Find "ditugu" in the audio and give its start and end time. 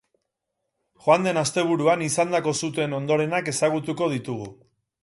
4.17-4.53